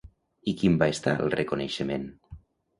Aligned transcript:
I 0.51 0.53
quin 0.61 0.77
va 0.79 0.87
estar 0.95 1.15
el 1.27 1.31
reconeixement? 1.37 2.11